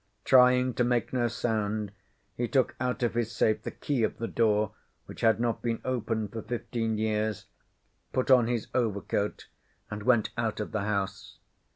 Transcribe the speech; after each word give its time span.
Trying 0.23 0.73
to 0.73 0.83
make 0.83 1.13
no 1.13 1.27
sound, 1.27 1.91
he 2.35 2.47
took 2.47 2.75
out 2.79 3.03
of 3.03 3.13
his 3.13 3.31
safe 3.31 3.61
the 3.61 3.69
key 3.69 4.01
of 4.01 4.17
the 4.17 4.27
door 4.27 4.71
which 5.05 5.21
had 5.21 5.39
not 5.39 5.61
been 5.61 5.79
opened 5.85 6.31
for 6.33 6.41
fifteen 6.41 6.97
years, 6.97 7.45
put 8.11 8.31
on 8.31 8.47
his 8.47 8.65
overcoat, 8.73 9.47
and 9.91 10.01
went 10.01 10.31
out 10.39 10.59
of 10.59 10.71
the 10.71 10.81
house. 10.85 11.37